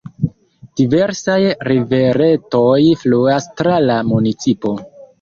Diversaj 0.81 1.35
riveretoj 1.69 2.81
fluas 3.05 3.51
tra 3.63 3.81
la 3.89 4.03
municipo. 4.13 4.79